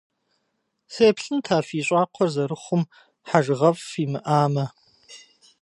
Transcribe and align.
Сеплъынт, 0.93 1.47
а 1.57 1.59
фи 1.67 1.79
щӏакхъуэр 1.87 2.29
зэрыхъум, 2.33 2.83
хьэжыгъэфӏ 3.27 3.83
фимыӏамэ. 3.91 4.65